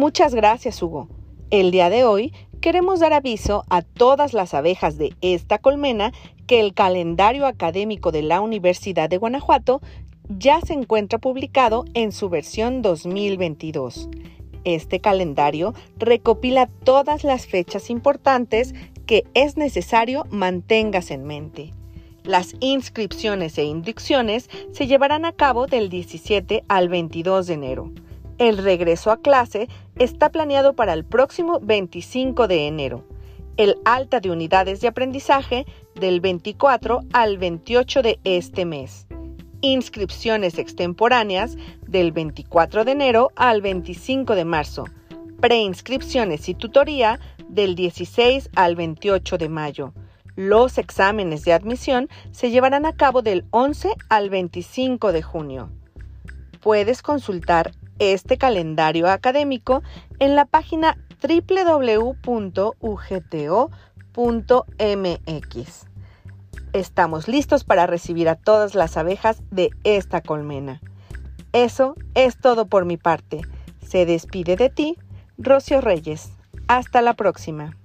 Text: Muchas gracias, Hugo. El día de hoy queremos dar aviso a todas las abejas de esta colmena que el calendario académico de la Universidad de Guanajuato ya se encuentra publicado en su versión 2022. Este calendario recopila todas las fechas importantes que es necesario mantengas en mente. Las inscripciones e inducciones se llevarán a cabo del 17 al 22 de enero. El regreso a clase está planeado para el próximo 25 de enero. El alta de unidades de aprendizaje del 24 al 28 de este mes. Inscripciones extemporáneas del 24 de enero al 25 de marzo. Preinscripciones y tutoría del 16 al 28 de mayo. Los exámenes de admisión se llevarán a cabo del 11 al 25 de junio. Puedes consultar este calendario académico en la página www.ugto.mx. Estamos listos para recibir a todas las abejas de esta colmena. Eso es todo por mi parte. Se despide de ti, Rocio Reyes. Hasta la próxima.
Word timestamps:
Muchas 0.00 0.34
gracias, 0.34 0.82
Hugo. 0.82 1.08
El 1.50 1.72
día 1.72 1.90
de 1.90 2.04
hoy 2.04 2.32
queremos 2.62 3.00
dar 3.00 3.12
aviso 3.12 3.64
a 3.68 3.82
todas 3.82 4.32
las 4.32 4.54
abejas 4.54 4.96
de 4.96 5.12
esta 5.20 5.58
colmena 5.58 6.14
que 6.46 6.60
el 6.60 6.72
calendario 6.72 7.44
académico 7.44 8.10
de 8.10 8.22
la 8.22 8.40
Universidad 8.40 9.10
de 9.10 9.18
Guanajuato 9.18 9.82
ya 10.26 10.62
se 10.62 10.72
encuentra 10.72 11.18
publicado 11.18 11.84
en 11.92 12.12
su 12.12 12.30
versión 12.30 12.80
2022. 12.80 14.08
Este 14.64 15.00
calendario 15.00 15.74
recopila 15.98 16.70
todas 16.82 17.22
las 17.22 17.46
fechas 17.46 17.90
importantes 17.90 18.74
que 19.04 19.24
es 19.34 19.58
necesario 19.58 20.24
mantengas 20.30 21.10
en 21.10 21.24
mente. 21.24 21.74
Las 22.24 22.54
inscripciones 22.60 23.58
e 23.58 23.64
inducciones 23.64 24.48
se 24.72 24.86
llevarán 24.86 25.26
a 25.26 25.32
cabo 25.32 25.66
del 25.66 25.90
17 25.90 26.64
al 26.68 26.88
22 26.88 27.48
de 27.48 27.52
enero. 27.52 27.92
El 28.40 28.56
regreso 28.56 29.10
a 29.10 29.20
clase 29.20 29.68
está 29.96 30.30
planeado 30.30 30.72
para 30.72 30.94
el 30.94 31.04
próximo 31.04 31.60
25 31.60 32.48
de 32.48 32.68
enero. 32.68 33.04
El 33.58 33.76
alta 33.84 34.18
de 34.18 34.30
unidades 34.30 34.80
de 34.80 34.88
aprendizaje 34.88 35.66
del 35.94 36.22
24 36.22 37.02
al 37.12 37.36
28 37.36 38.00
de 38.00 38.18
este 38.24 38.64
mes. 38.64 39.06
Inscripciones 39.60 40.56
extemporáneas 40.56 41.58
del 41.86 42.12
24 42.12 42.86
de 42.86 42.92
enero 42.92 43.30
al 43.36 43.60
25 43.60 44.34
de 44.34 44.46
marzo. 44.46 44.84
Preinscripciones 45.42 46.48
y 46.48 46.54
tutoría 46.54 47.20
del 47.46 47.74
16 47.74 48.48
al 48.56 48.74
28 48.74 49.36
de 49.36 49.48
mayo. 49.50 49.92
Los 50.34 50.78
exámenes 50.78 51.44
de 51.44 51.52
admisión 51.52 52.08
se 52.30 52.50
llevarán 52.50 52.86
a 52.86 52.94
cabo 52.94 53.20
del 53.20 53.44
11 53.50 53.90
al 54.08 54.30
25 54.30 55.12
de 55.12 55.20
junio. 55.20 55.68
Puedes 56.62 57.02
consultar 57.02 57.72
este 58.00 58.36
calendario 58.38 59.08
académico 59.08 59.82
en 60.18 60.34
la 60.34 60.46
página 60.46 60.98
www.ugto.mx. 61.22 62.16
Estamos 66.72 67.28
listos 67.28 67.64
para 67.64 67.86
recibir 67.86 68.28
a 68.28 68.36
todas 68.36 68.74
las 68.74 68.96
abejas 68.96 69.42
de 69.50 69.70
esta 69.84 70.20
colmena. 70.22 70.80
Eso 71.52 71.94
es 72.14 72.38
todo 72.38 72.66
por 72.66 72.84
mi 72.84 72.96
parte. 72.96 73.42
Se 73.86 74.06
despide 74.06 74.56
de 74.56 74.70
ti, 74.70 74.96
Rocio 75.36 75.80
Reyes. 75.80 76.32
Hasta 76.68 77.02
la 77.02 77.14
próxima. 77.14 77.76